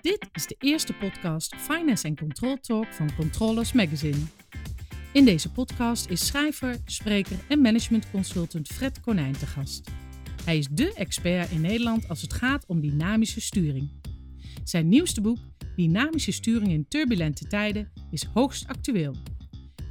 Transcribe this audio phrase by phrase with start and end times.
[0.00, 4.16] Dit is de eerste podcast Finance and Control Talk van Controllers Magazine.
[5.12, 9.90] In deze podcast is schrijver, spreker en managementconsultant Fred Konijn te gast.
[10.44, 13.90] Hij is dé expert in Nederland als het gaat om dynamische sturing.
[14.64, 15.38] Zijn nieuwste boek,
[15.76, 19.14] Dynamische sturing in turbulente tijden, is hoogst actueel.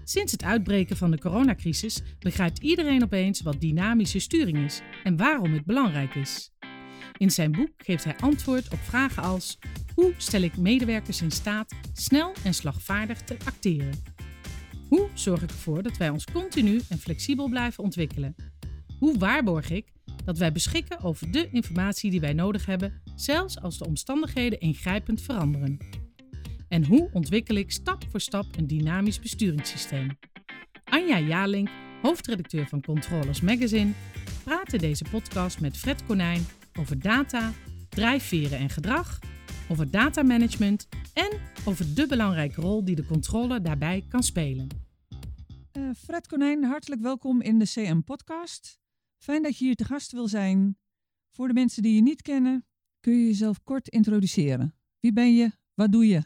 [0.04, 5.54] Sinds het uitbreken van de coronacrisis begrijpt iedereen opeens wat dynamische sturing is en waarom
[5.54, 6.52] het belangrijk is.
[7.18, 9.57] In zijn boek geeft hij antwoord op vragen als:
[10.00, 14.04] hoe stel ik medewerkers in staat snel en slagvaardig te acteren?
[14.90, 18.36] Hoe zorg ik ervoor dat wij ons continu en flexibel blijven ontwikkelen?
[19.00, 19.92] Hoe waarborg ik
[20.26, 25.21] dat wij beschikken over de informatie die wij nodig hebben, zelfs als de omstandigheden ingrijpend
[25.21, 25.78] veranderen?
[26.68, 30.18] En hoe ontwikkel ik stap voor stap een dynamisch besturingssysteem?
[30.84, 31.70] Anja Jalink,
[32.02, 33.92] hoofdredacteur van Controllers Magazine,
[34.44, 36.45] praat in deze podcast met Fred Konijn
[36.80, 37.52] over data,
[37.90, 39.20] drijfveren en gedrag,
[39.69, 44.67] over datamanagement en over de belangrijke rol die de controle daarbij kan spelen.
[45.78, 48.80] Uh, Fred Konijn, hartelijk welkom in de CM-podcast.
[49.17, 50.78] Fijn dat je hier te gast wil zijn.
[51.31, 52.66] Voor de mensen die je niet kennen,
[53.00, 54.76] kun je jezelf kort introduceren.
[55.00, 55.52] Wie ben je?
[55.73, 56.23] Wat doe je?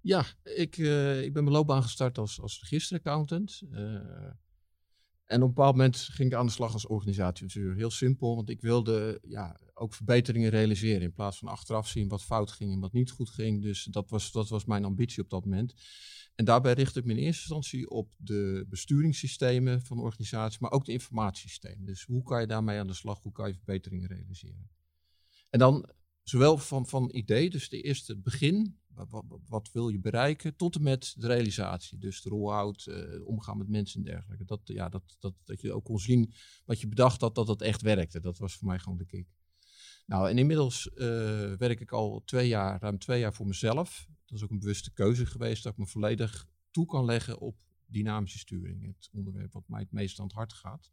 [0.00, 3.62] Ja, ik, uh, ik ben mijn loopbaan gestart als, als registeraccountant.
[3.70, 3.78] Uh,
[5.24, 7.74] en op een bepaald moment ging ik aan de slag als organisatieadviseur.
[7.74, 11.02] Heel simpel, want ik wilde ja, ook verbeteringen realiseren.
[11.02, 13.62] In plaats van achteraf zien wat fout ging en wat niet goed ging.
[13.62, 15.74] Dus dat was, dat was mijn ambitie op dat moment.
[16.34, 20.70] En daarbij richtte ik me in eerste instantie op de besturingssystemen van de organisatie, maar
[20.70, 21.84] ook de informatiesystemen.
[21.84, 23.22] Dus hoe kan je daarmee aan de slag?
[23.22, 24.70] Hoe kan je verbeteringen realiseren?
[25.50, 25.88] En dan
[26.22, 28.78] zowel van, van idee, dus de eerste begin,
[29.48, 31.98] wat, wil je bereiken, tot en met de realisatie.
[31.98, 34.44] Dus de roll-out, uh, omgaan met mensen en dergelijke.
[34.44, 36.32] Dat, ja, dat, dat, dat je ook kon zien
[36.64, 38.20] wat je bedacht had, dat dat echt werkte.
[38.20, 39.28] Dat was voor mij gewoon de kick.
[40.08, 40.98] Nou, en inmiddels uh,
[41.52, 44.06] werk ik al twee jaar, ruim twee jaar voor mezelf.
[44.24, 47.56] Dat is ook een bewuste keuze geweest dat ik me volledig toe kan leggen op
[47.86, 48.84] dynamische sturing.
[48.84, 50.92] Het onderwerp wat mij het meest aan het hart gaat.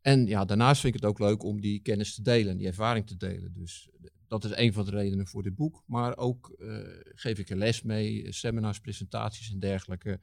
[0.00, 3.06] En ja, daarnaast vind ik het ook leuk om die kennis te delen, die ervaring
[3.06, 3.52] te delen.
[3.52, 3.90] Dus
[4.26, 5.82] dat is een van de redenen voor dit boek.
[5.86, 6.78] Maar ook uh,
[7.14, 10.20] geef ik er les mee, seminars, presentaties en dergelijke.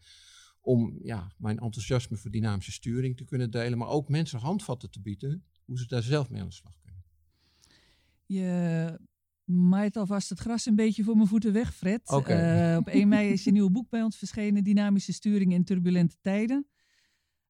[0.61, 3.77] Om ja, mijn enthousiasme voor dynamische sturing te kunnen delen.
[3.77, 6.86] Maar ook mensen handvatten te bieden hoe ze daar zelf mee aan de slag kunnen.
[8.27, 8.99] Je
[9.43, 12.09] maait alvast het gras een beetje voor mijn voeten weg, Fred.
[12.09, 12.71] Okay.
[12.71, 16.15] Uh, op 1 mei is je nieuwe boek bij ons verschenen, Dynamische sturing in turbulente
[16.21, 16.67] tijden.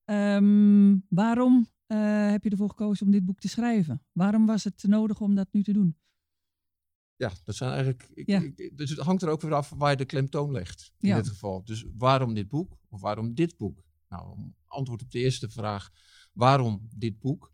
[0.06, 4.06] Um, waarom uh, heb je ervoor gekozen om dit boek te schrijven?
[4.12, 5.98] Waarom was het nodig om dat nu te doen?
[7.16, 8.10] Ja, dat zijn eigenlijk.
[8.14, 8.42] Ik, ja.
[8.42, 10.92] ik, dus het hangt er ook weer af waar je de klemtoon legt.
[11.00, 11.16] In ja.
[11.16, 11.64] dit geval.
[11.64, 13.84] Dus waarom dit boek of waarom dit boek?
[14.10, 15.90] Nou, antwoord op de eerste vraag:
[16.34, 17.54] waarom dit boek?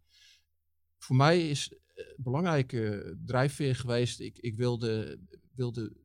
[0.98, 1.74] Voor mij is
[2.18, 4.20] belangrijke drijfveer geweest.
[4.20, 5.20] Ik, ik wilde,
[5.56, 5.96] wilde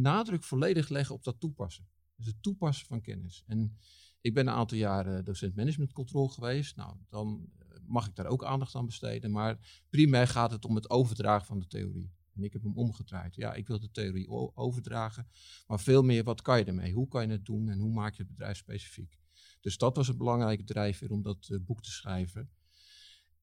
[0.00, 1.88] nadruk volledig leggen op dat toepassen.
[2.16, 3.44] Dus het toepassen van kennis.
[3.46, 3.76] En
[4.20, 6.76] ik ben een aantal jaren docent management control geweest.
[6.76, 7.50] Nou, dan
[7.86, 9.30] mag ik daar ook aandacht aan besteden.
[9.30, 12.12] Maar primair gaat het om het overdragen van de theorie.
[12.34, 13.34] En ik heb hem omgedraaid.
[13.34, 15.28] Ja, ik wil de theorie overdragen.
[15.66, 16.92] Maar veel meer, wat kan je ermee?
[16.92, 19.18] Hoe kan je het doen en hoe maak je het bedrijf specifiek?
[19.60, 22.50] Dus dat was een belangrijke drijfveer om dat uh, boek te schrijven.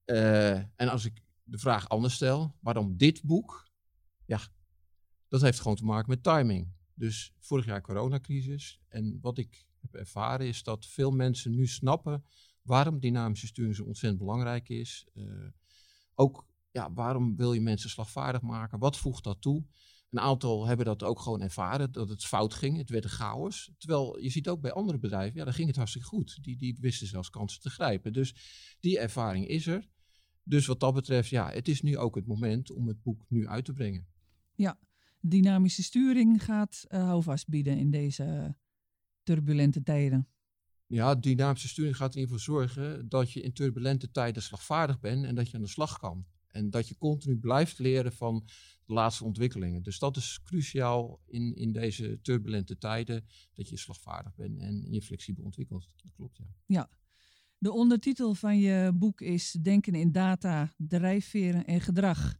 [0.05, 3.69] Uh, en als ik de vraag anders stel, waarom dit boek?
[4.25, 4.39] Ja,
[5.27, 6.73] dat heeft gewoon te maken met timing.
[6.93, 8.79] Dus vorig jaar coronacrisis.
[8.87, 12.23] En wat ik heb ervaren is dat veel mensen nu snappen
[12.61, 15.07] waarom dynamische sturing zo ontzettend belangrijk is.
[15.13, 15.47] Uh,
[16.13, 18.79] ook ja, waarom wil je mensen slagvaardig maken?
[18.79, 19.65] Wat voegt dat toe?
[20.09, 22.77] Een aantal hebben dat ook gewoon ervaren, dat het fout ging.
[22.77, 23.71] Het werd een chaos.
[23.77, 26.43] Terwijl je ziet ook bij andere bedrijven, ja, daar ging het hartstikke goed.
[26.43, 28.13] Die, die wisten zelfs kansen te grijpen.
[28.13, 28.35] Dus
[28.79, 29.87] die ervaring is er.
[30.47, 33.47] Dus wat dat betreft, ja, het is nu ook het moment om het boek nu
[33.47, 34.07] uit te brengen.
[34.55, 34.79] Ja,
[35.19, 38.55] dynamische sturing gaat uh, houvast bieden in deze
[39.23, 40.27] turbulente tijden.
[40.87, 45.35] Ja, dynamische sturing gaat er geval zorgen dat je in turbulente tijden slagvaardig bent en
[45.35, 46.25] dat je aan de slag kan.
[46.47, 48.43] En dat je continu blijft leren van
[48.85, 49.83] de laatste ontwikkelingen.
[49.83, 55.01] Dus dat is cruciaal in, in deze turbulente tijden, dat je slagvaardig bent en je
[55.01, 55.89] flexibel ontwikkelt.
[55.95, 56.45] Dat klopt, ja.
[56.65, 56.89] Ja.
[57.65, 62.35] De ondertitel van je boek is Denken in data, drijfveren en gedrag.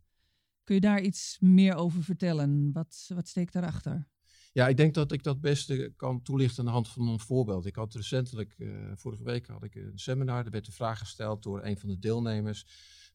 [0.64, 2.72] Kun je daar iets meer over vertellen?
[2.72, 4.08] Wat, wat steekt daarachter?
[4.54, 7.66] Ja, ik denk dat ik dat beste kan toelichten aan de hand van een voorbeeld.
[7.66, 11.44] Ik had recentelijk, uh, vorige week had ik een seminar, er werd de vraag gesteld
[11.44, 12.66] door een van de deelnemers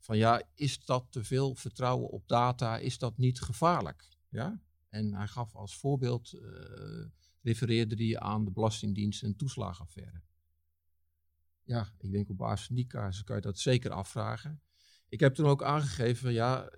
[0.01, 4.09] van ja, is dat te veel vertrouwen op data, is dat niet gevaarlijk?
[4.29, 4.61] Ja?
[4.89, 6.41] En hij gaf als voorbeeld, uh,
[7.43, 10.23] refereerde hij aan de Belastingdienst en toeslagenaffaire.
[11.71, 14.61] Ja, ik denk op basis van die kaarten kan je dat zeker afvragen.
[15.09, 16.71] Ik heb toen ook aangegeven, ja,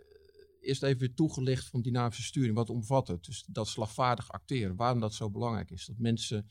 [0.61, 2.55] eerst even weer toegelicht van dynamische sturing.
[2.55, 3.25] Wat omvat het?
[3.25, 4.77] Dus dat slagvaardig acteren.
[4.77, 5.87] Waarom dat zo belangrijk is.
[5.87, 6.49] Dat mensen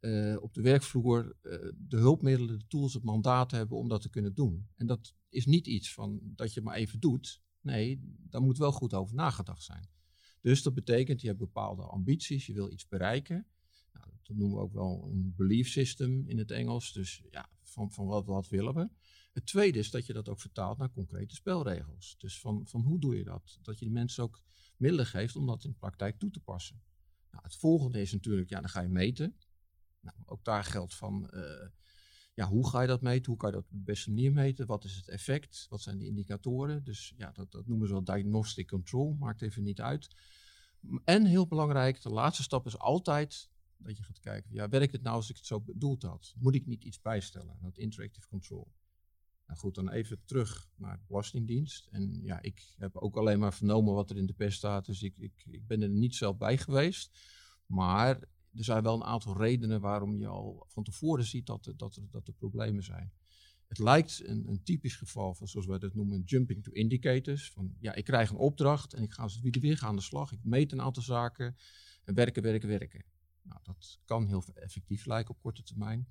[0.00, 4.10] uh, op de werkvloer uh, de hulpmiddelen, de tools, het mandaat hebben om dat te
[4.10, 4.68] kunnen doen.
[4.74, 7.42] En dat is niet iets van dat je maar even doet.
[7.60, 9.88] Nee, daar moet wel goed over nagedacht zijn.
[10.40, 13.46] Dus dat betekent, je hebt bepaalde ambities, je wil iets bereiken.
[13.92, 16.92] Nou, dat noemen we ook wel een belief system in het Engels.
[16.92, 18.88] Dus ja, van, van wat, wat willen we?
[19.32, 22.14] Het tweede is dat je dat ook vertaalt naar concrete spelregels.
[22.18, 23.58] Dus van, van hoe doe je dat?
[23.62, 24.42] Dat je de mensen ook
[24.76, 26.82] middelen geeft om dat in de praktijk toe te passen.
[27.30, 29.36] Nou, het volgende is natuurlijk, ja, dan ga je meten.
[30.00, 31.68] Nou, ook daar geldt van, uh,
[32.34, 33.26] ja, hoe ga je dat meten?
[33.26, 34.66] Hoe kan je dat op de beste manier meten?
[34.66, 35.66] Wat is het effect?
[35.68, 36.84] Wat zijn de indicatoren?
[36.84, 40.08] Dus ja, dat, dat noemen ze wel diagnostic control, maakt even niet uit.
[41.04, 45.02] En heel belangrijk, de laatste stap is altijd dat je gaat kijken, ja, werkt het
[45.02, 46.34] nou als ik het zo bedoeld had?
[46.38, 47.58] Moet ik niet iets bijstellen?
[47.60, 48.72] Dat interactive control.
[49.46, 51.86] Nou goed, dan even terug naar de Belastingdienst.
[51.86, 55.02] En ja, ik heb ook alleen maar vernomen wat er in de pers staat, dus
[55.02, 57.18] ik, ik, ik ben er niet zelf bij geweest.
[57.66, 58.20] Maar
[58.54, 62.00] er zijn wel een aantal redenen waarom je al van tevoren ziet dat, er, dat,
[62.10, 63.12] dat er problemen zijn.
[63.68, 67.50] Het lijkt een, een, typisch geval van, zoals wij dat noemen, jumping to indicators.
[67.50, 70.32] Van ja, ik krijg een opdracht en ik ga weer gaan aan de slag.
[70.32, 71.56] Ik meet een aantal zaken
[72.04, 73.04] en werken, werken, werken.
[73.48, 76.06] Nou, dat kan heel effectief lijken op korte termijn.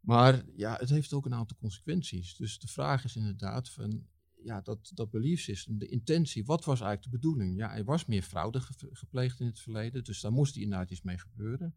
[0.00, 2.36] Maar ja, het heeft ook een aantal consequenties.
[2.36, 4.06] Dus de vraag is inderdaad van,
[4.44, 7.56] ja, dat, dat belief system, de intentie, wat was eigenlijk de bedoeling?
[7.56, 8.60] Ja, er was meer fraude
[8.92, 11.74] gepleegd in het verleden, dus daar moest inderdaad iets mee gebeuren.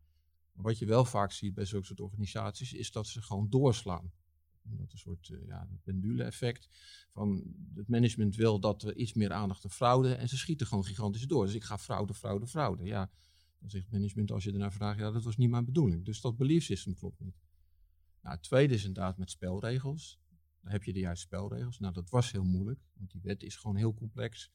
[0.52, 4.12] Maar wat je wel vaak ziet bij zulke soort organisaties, is dat ze gewoon doorslaan.
[4.62, 6.70] Dat een soort uh, ja, pendule-effect
[7.12, 10.86] van het management wil dat er iets meer aandacht aan fraude en ze schieten gewoon
[10.86, 11.46] gigantisch door.
[11.46, 12.84] Dus ik ga fraude, fraude, fraude.
[12.84, 13.12] Ja,
[13.66, 16.06] dan zegt management als je ernaar vraagt, ja, dat was niet mijn bedoeling.
[16.06, 17.36] Dus dat belief system klopt niet.
[18.22, 20.20] Nou, het tweede is inderdaad met spelregels.
[20.62, 21.80] Dan heb je de juiste spelregels.
[21.80, 24.52] Nou, dat was heel moeilijk, want die wet is gewoon heel complex.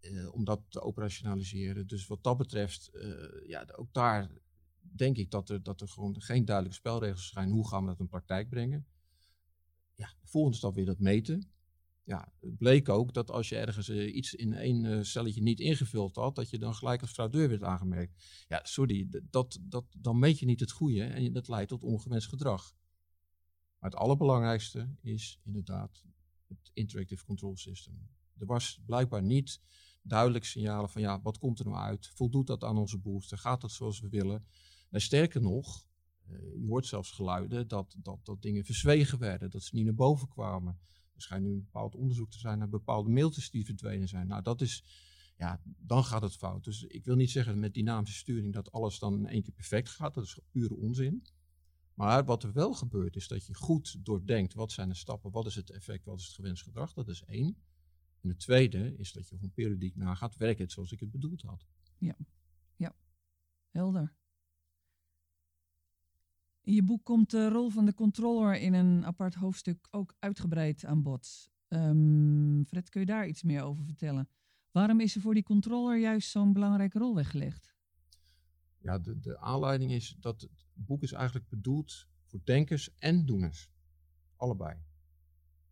[0.00, 1.86] Uh, om dat te operationaliseren.
[1.86, 4.30] Dus wat dat betreft, uh, ja, ook daar
[4.80, 7.50] denk ik dat er, dat er gewoon geen duidelijke spelregels zijn.
[7.50, 8.86] Hoe gaan we dat in praktijk brengen?
[9.94, 11.50] Ja, de volgende stap weer dat meten.
[12.04, 16.16] Ja, het bleek ook dat als je ergens uh, iets in één celletje niet ingevuld
[16.16, 18.44] had, dat je dan gelijk als fraudeur werd aangemerkt.
[18.48, 22.28] Ja, sorry, dat, dat, dan meet je niet het goede en dat leidt tot ongewenst
[22.28, 22.74] gedrag.
[23.78, 26.04] Maar het allerbelangrijkste is inderdaad
[26.48, 28.08] het interactive control system.
[28.38, 29.60] Er was blijkbaar niet
[30.02, 32.10] duidelijk signalen van ja, wat komt er nou uit?
[32.14, 33.38] Voldoet dat aan onze behoeften?
[33.38, 34.46] Gaat dat zoals we willen?
[34.90, 35.86] En sterker nog,
[36.28, 39.94] uh, je hoort zelfs geluiden dat, dat, dat dingen verzwegen werden, dat ze niet naar
[39.94, 40.78] boven kwamen.
[41.28, 44.26] Er nu een bepaald onderzoek te zijn naar bepaalde mailtjes die verdwenen zijn.
[44.26, 44.84] Nou, dat is,
[45.36, 46.64] ja, dan gaat het fout.
[46.64, 49.88] Dus ik wil niet zeggen met dynamische sturing dat alles dan in één keer perfect
[49.88, 50.14] gaat.
[50.14, 51.26] Dat is pure onzin.
[51.94, 55.46] Maar wat er wel gebeurt is dat je goed doordenkt wat zijn de stappen, wat
[55.46, 56.92] is het effect, wat is het gewenst gedrag.
[56.92, 57.56] Dat is één.
[58.20, 61.42] En het tweede is dat je gewoon periodiek nagaat, werkt het zoals ik het bedoeld
[61.42, 61.66] had.
[61.98, 62.16] Ja,
[62.76, 62.96] ja.
[63.70, 64.14] helder.
[66.64, 70.84] In je boek komt de rol van de controller in een apart hoofdstuk ook uitgebreid
[70.84, 71.50] aan bod.
[71.68, 74.28] Um, Fred, kun je daar iets meer over vertellen?
[74.70, 77.74] Waarom is er voor die controller juist zo'n belangrijke rol weggelegd?
[78.78, 83.70] Ja, de, de aanleiding is dat het boek is eigenlijk bedoeld voor denkers en doeners.
[84.36, 84.76] Allebei.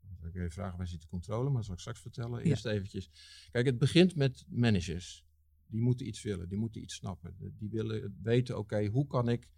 [0.00, 1.44] Dan zal ik even vragen, waar zit de controle?
[1.44, 2.42] Maar dat zal ik straks vertellen.
[2.42, 3.10] Eerst eventjes.
[3.50, 5.24] Kijk, het begint met managers.
[5.66, 7.36] Die moeten iets willen, die moeten iets snappen.
[7.58, 9.50] Die willen weten, oké, hoe kan ik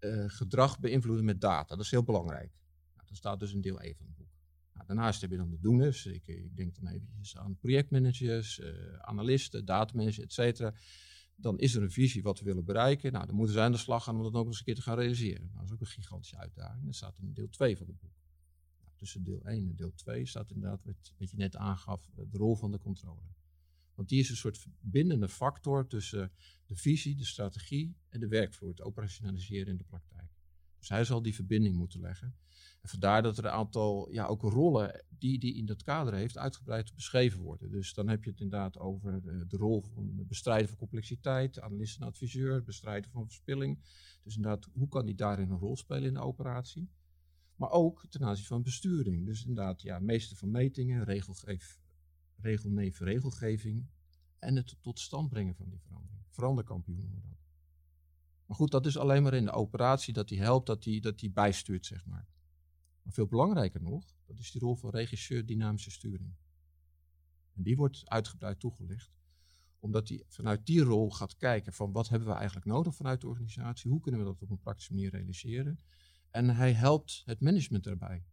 [0.00, 1.76] uh, gedrag beïnvloeden met data?
[1.76, 2.50] Dat is heel belangrijk.
[2.94, 4.28] Nou, dat staat dus in deel 1 van het boek.
[4.72, 6.06] Nou, daarnaast heb je dan de doeners.
[6.06, 10.74] Ik, ik denk dan eventjes aan projectmanagers, uh, analisten, datamanagers, et cetera
[11.40, 13.12] dan is er een visie wat we willen bereiken.
[13.12, 14.82] Nou, dan moeten zij aan de slag gaan om dat ook eens een keer te
[14.82, 15.42] gaan realiseren.
[15.42, 16.84] Nou, dat is ook een gigantische uitdaging.
[16.84, 18.12] Dat staat in deel 2 van het boek.
[18.80, 22.38] Nou, tussen deel 1 en deel 2 staat inderdaad, wat, wat je net aangaf, de
[22.38, 23.34] rol van de controller.
[24.00, 26.32] Want die is een soort verbindende factor tussen
[26.66, 30.30] de visie, de strategie en de werkvloer, het operationaliseren in de praktijk.
[30.78, 32.34] Dus hij zal die verbinding moeten leggen.
[32.80, 36.38] En vandaar dat er een aantal ja, ook rollen die die in dat kader heeft
[36.38, 37.70] uitgebreid beschreven worden.
[37.70, 42.00] Dus dan heb je het inderdaad over de, de rol van bestrijden van complexiteit, analist
[42.00, 43.78] en adviseur, bestrijden van verspilling.
[44.22, 46.90] Dus inderdaad, hoe kan die daarin een rol spelen in de operatie?
[47.56, 49.26] Maar ook ten aanzien van besturing.
[49.26, 51.79] Dus inderdaad, ja, meester van metingen, regelgeef,
[52.42, 53.86] regelneef regelgeving
[54.38, 56.24] en het tot stand brengen van die verandering.
[56.28, 57.38] Veranderkampioen noemen we dat.
[58.46, 61.18] Maar goed, dat is alleen maar in de operatie dat hij helpt, dat hij dat
[61.18, 62.28] die bijstuurt, zeg maar.
[63.02, 66.34] Maar veel belangrijker nog, dat is die rol van regisseur dynamische sturing.
[67.52, 69.10] En die wordt uitgebreid toegelicht,
[69.78, 73.28] omdat hij vanuit die rol gaat kijken van wat hebben we eigenlijk nodig vanuit de
[73.28, 75.78] organisatie, hoe kunnen we dat op een praktische manier realiseren.
[76.30, 78.24] En hij helpt het management daarbij.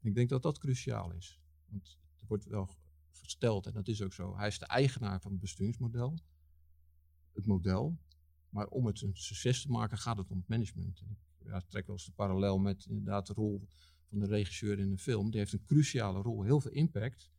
[0.00, 1.40] Ik denk dat dat cruciaal is.
[1.66, 2.68] Want er wordt wel
[3.38, 6.18] en dat is ook zo, hij is de eigenaar van het besturingsmodel,
[7.32, 7.98] het model.
[8.48, 11.00] Maar om het een succes te maken gaat het om het management.
[11.00, 11.18] En
[11.56, 13.68] ik trek wel eens de parallel met inderdaad de rol
[14.08, 15.30] van de regisseur in een film.
[15.30, 17.30] Die heeft een cruciale rol, heel veel impact.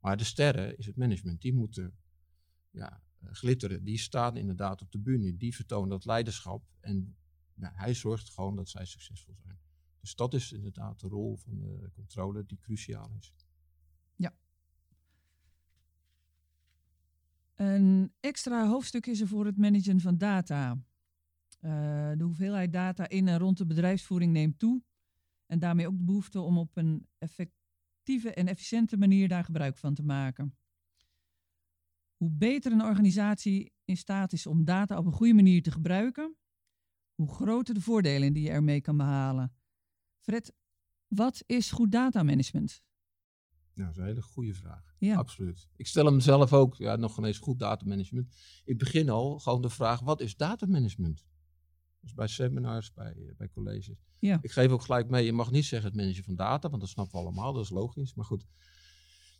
[0.00, 1.40] Maar de sterren is het management.
[1.40, 1.96] Die moeten
[2.70, 3.84] ja, glitteren.
[3.84, 5.36] Die staan inderdaad op de bühne.
[5.36, 6.64] Die vertonen dat leiderschap.
[6.80, 7.16] En
[7.60, 9.58] hij zorgt gewoon dat zij succesvol zijn.
[10.00, 13.34] Dus dat is inderdaad de rol van de controle die cruciaal is.
[14.16, 14.34] Ja.
[17.56, 20.70] Een extra hoofdstuk is er voor het managen van data.
[21.60, 21.70] Uh,
[22.16, 24.82] de hoeveelheid data in en rond de bedrijfsvoering neemt toe.
[25.46, 29.94] En daarmee ook de behoefte om op een effectieve en efficiënte manier daar gebruik van
[29.94, 30.56] te maken.
[32.16, 36.36] Hoe beter een organisatie in staat is om data op een goede manier te gebruiken,
[37.14, 39.54] hoe groter de voordelen die je ermee kan behalen.
[40.20, 40.52] Fred,
[41.06, 42.82] wat is goed datamanagement?
[43.76, 44.94] Nou, dat is een hele goede vraag.
[44.98, 45.16] Ja.
[45.16, 45.68] Absoluut.
[45.76, 48.34] Ik stel hem zelf ook, ja, nog eens goed datamanagement.
[48.64, 51.26] Ik begin al gewoon de vraag, wat is datamanagement?
[52.00, 54.04] Dus bij seminars, bij, eh, bij colleges.
[54.18, 54.38] Ja.
[54.42, 56.90] Ik geef ook gelijk mee, je mag niet zeggen het managen van data, want dat
[56.90, 58.14] snappen we allemaal, dat is logisch.
[58.14, 58.46] Maar goed.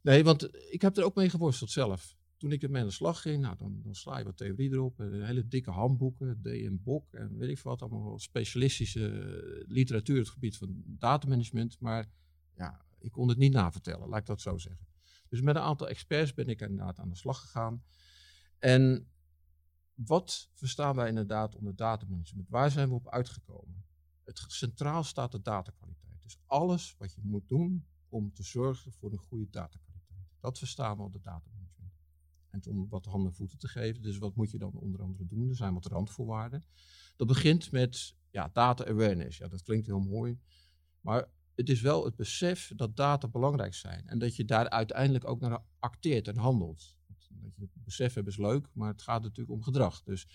[0.03, 2.17] Nee, want ik heb er ook mee geworsteld zelf.
[2.37, 5.01] Toen ik ermee aan de slag ging, nou, dan, dan sla je wat theorie erop.
[5.01, 7.83] Eh, hele dikke handboeken, DM Bok en weet ik wat.
[7.83, 11.81] Allemaal specialistische eh, literatuur op het gebied van datamanagement.
[11.81, 12.11] Maar
[12.57, 14.87] ja, ik kon het niet navertellen, laat ik dat zo zeggen.
[15.29, 17.85] Dus met een aantal experts ben ik inderdaad aan de slag gegaan.
[18.59, 19.11] En
[19.95, 22.49] wat verstaan wij inderdaad onder datamanagement?
[22.49, 23.85] Waar zijn we op uitgekomen?
[24.25, 26.23] Het centraal staat de datakwaliteit.
[26.23, 30.29] Dus alles wat je moet doen om te zorgen voor een goede datakwaliteit.
[30.41, 31.93] Dat verstaan we onder datamanagement.
[32.51, 35.27] En om wat handen en voeten te geven, dus wat moet je dan onder andere
[35.27, 35.49] doen?
[35.49, 36.65] Er zijn wat randvoorwaarden.
[37.17, 39.39] Dat begint met ja, data awareness.
[39.39, 40.39] Ja, dat klinkt heel mooi.
[41.01, 44.07] Maar het is wel het besef dat data belangrijk zijn.
[44.07, 46.97] En dat je daar uiteindelijk ook naar acteert en handelt.
[47.07, 50.03] Dat je het besef hebt is leuk, maar het gaat natuurlijk om gedrag.
[50.03, 50.27] Dus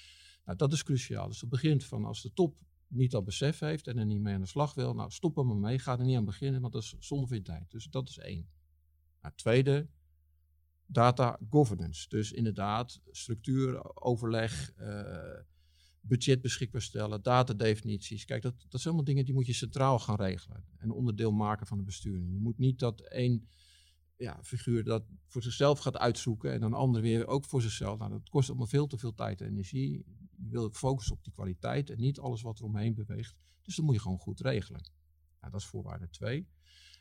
[0.45, 1.27] nou, dat is cruciaal.
[1.27, 2.55] Dus het begint van als de top
[2.87, 5.45] niet dat besef heeft en er niet mee aan de slag wil, nou stop er
[5.45, 7.71] maar mee, ga er niet aan beginnen, want dat is zonde van tijd.
[7.71, 8.49] Dus dat is één.
[9.21, 9.87] Nou, tweede,
[10.85, 12.09] data governance.
[12.09, 15.39] Dus inderdaad, structuur, overleg, uh,
[16.01, 18.25] budget beschikbaar stellen, datadefinities.
[18.25, 21.67] Kijk, dat, dat zijn allemaal dingen die moet je centraal gaan regelen en onderdeel maken
[21.67, 22.31] van de besturing.
[22.31, 23.47] Je moet niet dat één
[24.21, 27.99] ja, figuur dat voor zichzelf gaat uitzoeken en dan ander weer ook voor zichzelf.
[27.99, 30.05] Nou, dat kost allemaal veel te veel tijd en energie.
[30.35, 33.35] Je wil focussen op die kwaliteit en niet alles wat er omheen beweegt.
[33.61, 34.81] Dus dat moet je gewoon goed regelen.
[35.39, 36.47] Nou, dat is voorwaarde 2.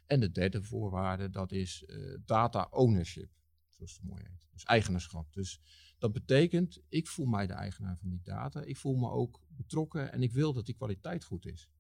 [0.07, 3.31] En de derde voorwaarde, dat is uh, data ownership,
[3.69, 4.49] zoals het mooi heet.
[4.53, 5.33] Dus eigenaarschap.
[5.33, 5.61] Dus
[6.01, 8.63] dat betekent, ik voel mij de eigenaar van die data.
[8.63, 11.71] Ik voel me ook betrokken en ik wil dat die kwaliteit goed is.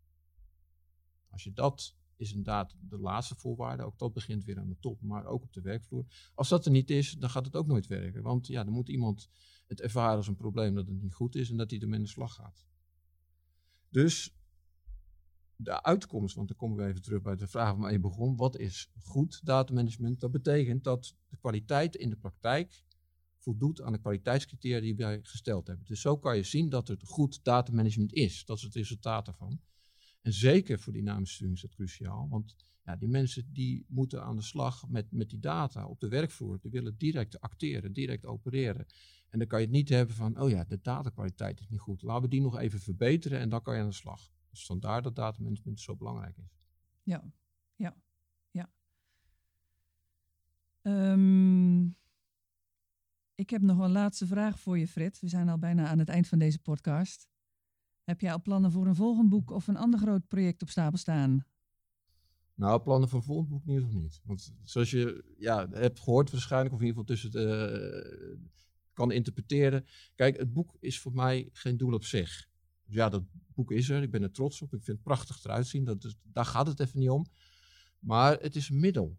[1.28, 3.82] Als je dat is inderdaad de laatste voorwaarde.
[3.82, 6.04] Ook dat begint weer aan de top, maar ook op de werkvloer.
[6.34, 8.22] Als dat er niet is, dan gaat het ook nooit werken.
[8.22, 9.28] Want ja, dan moet iemand
[9.66, 12.04] het ervaren als een probleem dat het niet goed is en dat hij ermee in
[12.04, 12.64] de slag gaat.
[13.88, 14.34] Dus
[15.56, 18.36] de uitkomst, want dan komen we even terug bij de vraag waar je begon.
[18.36, 20.20] Wat is goed datamanagement?
[20.20, 22.84] Dat betekent dat de kwaliteit in de praktijk
[23.40, 25.86] voldoet aan de kwaliteitscriteria die wij gesteld hebben.
[25.86, 28.44] Dus zo kan je zien dat het goed datamanagement is.
[28.44, 29.60] Dat is het resultaat ervan.
[30.22, 32.28] En zeker voor dynamische sturing is dat cruciaal.
[32.28, 36.08] Want ja, die mensen die moeten aan de slag met, met die data op de
[36.08, 36.58] werkvloer.
[36.60, 38.86] Die willen direct acteren, direct opereren.
[39.28, 42.02] En dan kan je het niet hebben van, oh ja, de datakwaliteit is niet goed.
[42.02, 44.30] Laten we die nog even verbeteren en dan kan je aan de slag.
[44.50, 46.58] Dus vandaar dat datamanagement zo belangrijk is.
[47.02, 47.32] Ja,
[47.76, 47.96] ja,
[48.50, 48.72] ja.
[50.82, 51.96] Um,
[53.40, 55.20] ik heb nog een laatste vraag voor je, Fred.
[55.20, 57.28] We zijn al bijna aan het eind van deze podcast.
[58.04, 60.98] Heb jij al plannen voor een volgend boek of een ander groot project op stapel
[60.98, 61.46] staan?
[62.54, 64.20] Nou, plannen voor een volgend boek in ieder geval niet.
[64.24, 68.48] Want zoals je ja, hebt gehoord waarschijnlijk, of in ieder geval tussen de, uh,
[68.92, 69.86] kan interpreteren.
[70.14, 72.48] Kijk, het boek is voor mij geen doel op zich.
[72.86, 73.22] Dus ja, dat
[73.54, 74.02] boek is er.
[74.02, 74.72] Ik ben er trots op.
[74.72, 75.84] Ik vind het prachtig eruit zien.
[75.84, 77.26] Dat, daar gaat het even niet om.
[77.98, 79.18] Maar het is een middel.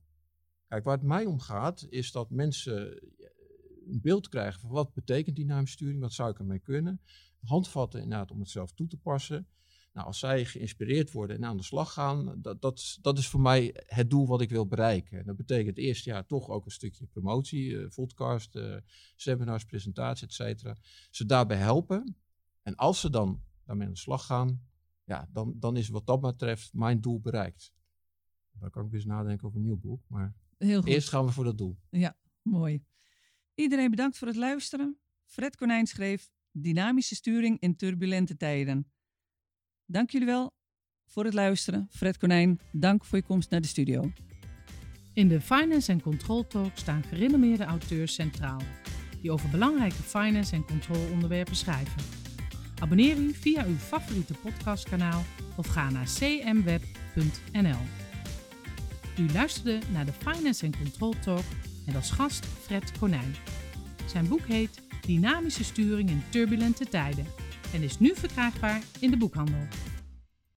[0.68, 3.01] Kijk, waar het mij om gaat, is dat mensen
[3.91, 7.01] een beeld krijgen van wat betekent dynamische wat zou ik ermee kunnen
[7.45, 9.48] handvatten inderdaad om het zelf toe te passen.
[9.93, 13.41] Nou, als zij geïnspireerd worden en aan de slag gaan, dat, dat, dat is voor
[13.41, 15.25] mij het doel wat ik wil bereiken.
[15.25, 18.77] Dat betekent eerst jaar toch ook een stukje promotie, uh, podcast, uh,
[19.15, 20.77] seminars, presentaties, et cetera.
[21.10, 22.15] Ze daarbij helpen.
[22.62, 24.62] En als ze dan daarmee aan de slag gaan,
[25.03, 27.74] ja, dan, dan is wat dat betreft mijn doel bereikt.
[28.51, 30.89] Dan kan ik weer eens nadenken over een nieuw boek, maar Heel goed.
[30.89, 31.77] eerst gaan we voor dat doel.
[31.89, 32.86] Ja, mooi.
[33.62, 34.98] Iedereen bedankt voor het luisteren.
[35.25, 38.91] Fred Konijn schreef dynamische sturing in turbulente tijden.
[39.86, 40.51] Dank jullie wel
[41.06, 41.88] voor het luisteren.
[41.91, 44.12] Fred Konijn, dank voor je komst naar de studio.
[45.13, 48.62] In de Finance en Control Talk staan gerenommeerde auteurs centraal,
[49.22, 52.03] die over belangrijke finance- en controlonderwerpen schrijven.
[52.80, 55.24] Abonneer u via uw favoriete podcastkanaal
[55.58, 57.82] of ga naar cmweb.nl.
[59.18, 61.46] U luisterde naar de Finance en Control Talk
[61.85, 63.35] met als gast Fred Konijn.
[64.05, 67.25] Zijn boek heet Dynamische sturing in turbulente tijden
[67.73, 69.67] en is nu verkrijgbaar in de boekhandel.